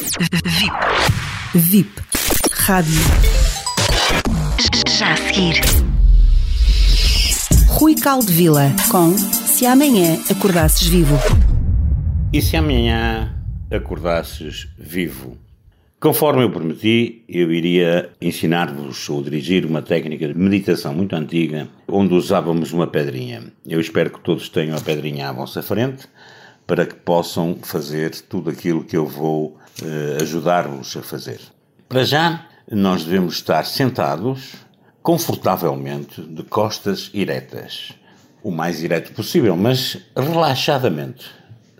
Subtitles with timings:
[0.00, 0.72] VIP.
[1.54, 1.90] VIP.
[2.52, 3.00] Rádio.
[4.98, 5.60] Já a seguir.
[7.68, 11.18] Rui Caldevila com Se Amanhã Acordasses Vivo.
[12.32, 13.34] E se amanhã
[13.70, 15.36] acordasses vivo?
[16.00, 22.14] Conforme eu prometi, eu iria ensinar-vos ou dirigir uma técnica de meditação muito antiga, onde
[22.14, 23.52] usávamos uma pedrinha.
[23.66, 26.08] Eu espero que todos tenham a pedrinha à vossa frente,
[26.70, 31.40] para que possam fazer tudo aquilo que eu vou eh, ajudar-vos a fazer.
[31.88, 34.52] Para já, nós devemos estar sentados,
[35.02, 37.90] confortavelmente, de costas eretas.
[38.40, 41.28] O mais ereto possível, mas relaxadamente,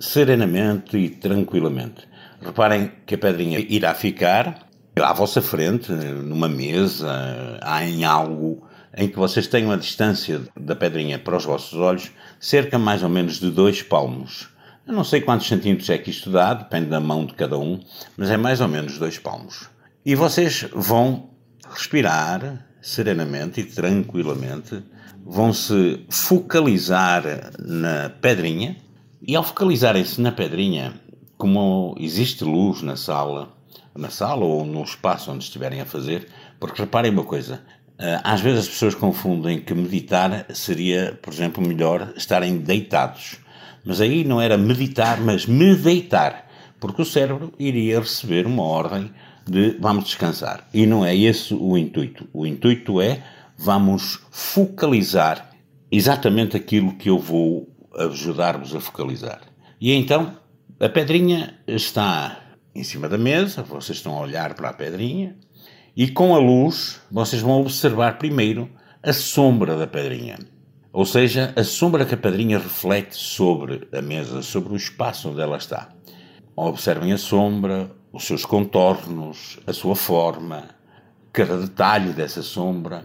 [0.00, 2.08] serenamente e tranquilamente.
[2.42, 4.66] Reparem que a pedrinha irá ficar
[5.00, 8.66] à vossa frente, numa mesa, em algo
[8.96, 12.10] em que vocês tenham a distância da pedrinha para os vossos olhos,
[12.40, 14.49] cerca mais ou menos de dois palmos.
[14.86, 17.80] Eu não sei quantos centímetros é que isto dá, depende da mão de cada um,
[18.16, 19.68] mas é mais ou menos dois palmos.
[20.04, 21.30] E vocês vão
[21.68, 24.82] respirar serenamente e tranquilamente,
[25.24, 27.22] vão se focalizar
[27.58, 28.76] na pedrinha,
[29.22, 30.94] e ao focalizarem-se na pedrinha,
[31.36, 33.54] como existe luz na sala,
[33.94, 37.60] na sala ou no espaço onde estiverem a fazer, porque reparem uma coisa,
[37.98, 43.38] eh, às vezes as pessoas confundem que meditar seria, por exemplo, melhor estarem deitados.
[43.84, 46.46] Mas aí não era meditar, mas me deitar,
[46.78, 49.10] porque o cérebro iria receber uma ordem
[49.48, 50.68] de vamos descansar.
[50.72, 52.28] E não é esse o intuito.
[52.32, 53.22] O intuito é
[53.56, 55.50] vamos focalizar
[55.90, 59.40] exatamente aquilo que eu vou ajudar-vos a focalizar.
[59.80, 60.36] E então
[60.78, 62.40] a pedrinha está
[62.74, 65.36] em cima da mesa, vocês estão a olhar para a pedrinha
[65.96, 68.70] e com a luz vocês vão observar primeiro
[69.02, 70.38] a sombra da pedrinha.
[70.92, 75.40] Ou seja, a sombra que a pedrinha reflete sobre a mesa, sobre o espaço onde
[75.40, 75.90] ela está.
[76.56, 80.68] Observem a sombra, os seus contornos, a sua forma,
[81.32, 83.04] cada detalhe dessa sombra.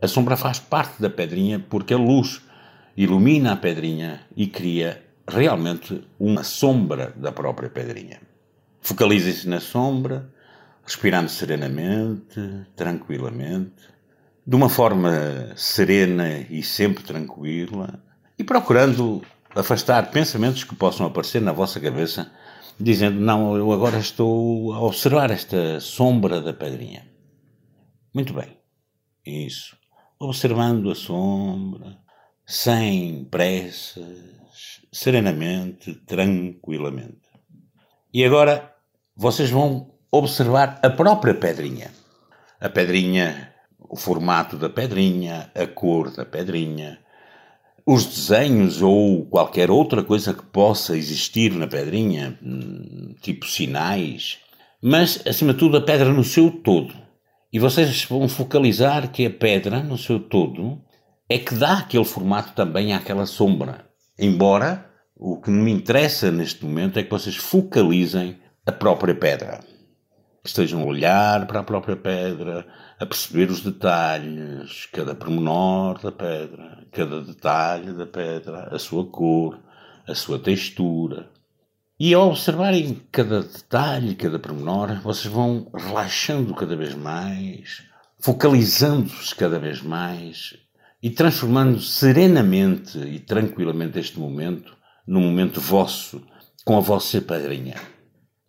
[0.00, 2.42] A sombra faz parte da pedrinha porque a luz
[2.94, 8.20] ilumina a pedrinha e cria realmente uma sombra da própria pedrinha.
[8.82, 10.30] Focalizem-se na sombra,
[10.84, 13.92] respirando serenamente, tranquilamente
[14.46, 18.02] de uma forma serena e sempre tranquila
[18.38, 19.22] e procurando
[19.54, 22.32] afastar pensamentos que possam aparecer na vossa cabeça,
[22.78, 27.06] dizendo: Não, eu agora estou a observar esta sombra da pedrinha.
[28.14, 28.58] Muito bem,
[29.24, 29.76] isso.
[30.18, 31.98] Observando a sombra,
[32.46, 37.20] sem pressas, serenamente, tranquilamente.
[38.12, 38.74] E agora
[39.16, 41.90] vocês vão observar a própria pedrinha.
[42.60, 43.52] A pedrinha
[43.92, 46.98] o formato da pedrinha, a cor da pedrinha,
[47.84, 54.38] os desenhos ou qualquer outra coisa que possa existir na pedrinha, hum, tipo sinais,
[54.82, 56.94] mas acima de tudo a pedra no seu todo.
[57.52, 60.80] E vocês vão focalizar que a pedra no seu todo
[61.28, 63.84] é que dá aquele formato também àquela sombra.
[64.18, 69.60] Embora o que me interessa neste momento é que vocês focalizem a própria pedra
[70.44, 72.66] estejam a olhar para a própria pedra,
[72.98, 79.58] a perceber os detalhes, cada pormenor da pedra, cada detalhe da pedra, a sua cor,
[80.06, 81.30] a sua textura.
[81.98, 87.84] E ao observarem cada detalhe, cada pormenor, vocês vão relaxando cada vez mais,
[88.18, 90.56] focalizando-se cada vez mais
[91.00, 94.76] e transformando serenamente e tranquilamente este momento
[95.06, 96.22] num momento vosso,
[96.64, 97.74] com a vossa pedrinha.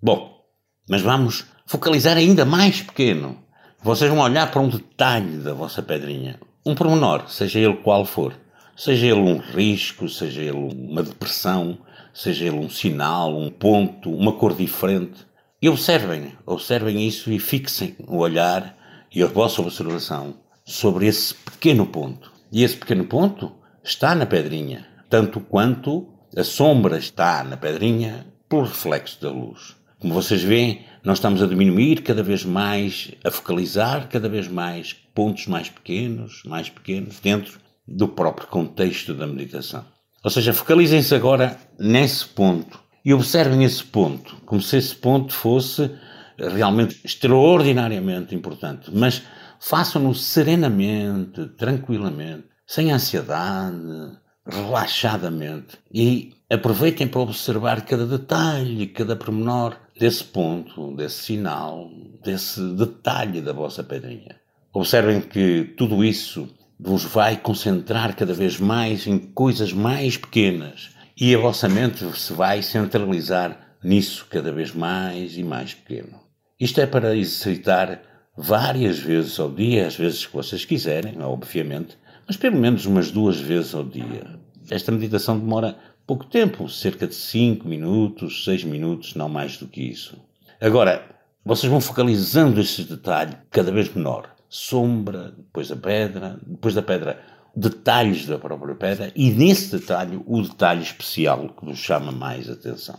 [0.00, 0.41] Bom,
[0.88, 3.38] mas vamos focalizar ainda mais pequeno.
[3.82, 8.34] Vocês vão olhar para um detalhe da vossa pedrinha, um pormenor, seja ele qual for.
[8.76, 11.78] Seja ele um risco, seja ele uma depressão,
[12.12, 15.26] seja ele um sinal, um ponto, uma cor diferente.
[15.60, 18.76] E observem, observem isso e fixem o olhar
[19.14, 22.32] e a vossa observação sobre esse pequeno ponto.
[22.50, 23.52] E esse pequeno ponto
[23.84, 29.76] está na pedrinha, tanto quanto a sombra está na pedrinha pelo reflexo da luz.
[30.02, 34.92] Como vocês veem, nós estamos a diminuir cada vez mais, a focalizar cada vez mais
[34.92, 39.84] pontos mais pequenos, mais pequenos, dentro do próprio contexto da meditação.
[40.24, 42.80] Ou seja, focalizem-se agora nesse ponto.
[43.04, 45.88] E observem esse ponto, como se esse ponto fosse
[46.36, 49.22] realmente extraordinariamente importante, mas
[49.60, 55.78] façam-no serenamente, tranquilamente, sem ansiedade, relaxadamente.
[55.94, 61.90] E aproveitem para observar cada detalhe, cada pormenor desse ponto, desse sinal,
[62.22, 64.36] desse detalhe da vossa pedrinha.
[64.72, 66.48] Observem que tudo isso
[66.78, 70.90] vos vai concentrar cada vez mais em coisas mais pequenas
[71.20, 76.20] e a vossa mente se vai centralizar nisso cada vez mais e mais pequeno.
[76.58, 78.02] Isto é para exercitar
[78.36, 83.38] várias vezes ao dia, às vezes que vocês quiserem, obviamente, mas pelo menos umas duas
[83.38, 84.40] vezes ao dia.
[84.70, 85.76] Esta meditação demora
[86.12, 90.22] pouco tempo, cerca de 5 minutos, 6 minutos, não mais do que isso.
[90.60, 91.02] Agora,
[91.42, 94.30] vocês vão focalizando esse detalhe cada vez menor.
[94.46, 97.18] Sombra, depois a pedra, depois da pedra,
[97.56, 102.98] detalhes da própria pedra e nesse detalhe o detalhe especial que vos chama mais atenção.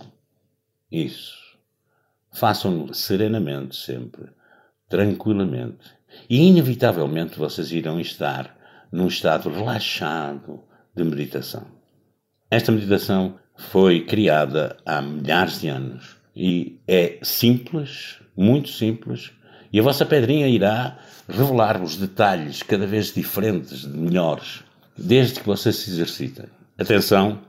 [0.92, 1.38] Isso.
[2.32, 4.32] Façam-no serenamente sempre,
[4.90, 5.86] tranquilamente.
[6.28, 8.58] E inevitavelmente vocês irão estar
[8.92, 10.64] num estado relaxado
[10.96, 11.83] de meditação.
[12.54, 19.32] Esta meditação foi criada há milhares de anos e é simples, muito simples,
[19.72, 24.64] e a vossa pedrinha irá revelar-vos detalhes cada vez diferentes, melhores,
[24.96, 26.46] desde que vocês se exercitem.
[26.78, 27.40] Atenção,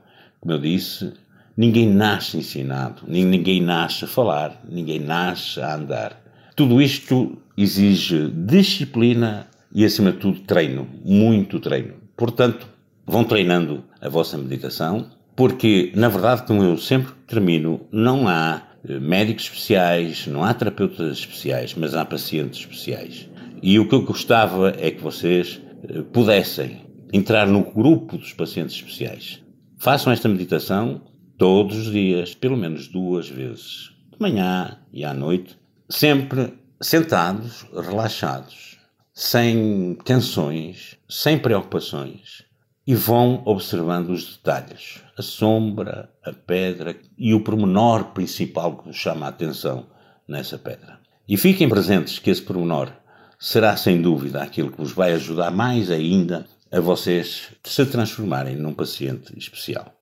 [0.41, 1.13] como eu disse,
[1.55, 6.19] ninguém nasce ensinado, ninguém nasce a falar, ninguém nasce a andar.
[6.55, 11.93] Tudo isto exige disciplina e, acima de tudo, treino, muito treino.
[12.17, 12.73] Portanto,
[13.05, 18.99] vão treinando a vossa meditação, porque, na verdade, como eu sempre termino, não há eh,
[18.99, 23.29] médicos especiais, não há terapeutas especiais, mas há pacientes especiais.
[23.61, 28.75] E o que eu gostava é que vocês eh, pudessem entrar no grupo dos pacientes
[28.75, 29.41] especiais.
[29.77, 31.01] Façam esta meditação
[31.37, 35.57] todos os dias, pelo menos duas vezes, de manhã e à noite,
[35.89, 38.77] sempre sentados, relaxados,
[39.13, 42.43] sem tensões, sem preocupações,
[42.87, 48.95] e vão observando os detalhes, a sombra, a pedra e o pormenor principal que vos
[48.95, 49.87] chama a atenção
[50.27, 50.99] nessa pedra.
[51.27, 52.91] E fiquem presentes que esse pormenor
[53.39, 58.73] será sem dúvida aquilo que vos vai ajudar mais ainda a vocês se transformarem num
[58.73, 59.94] paciente especial.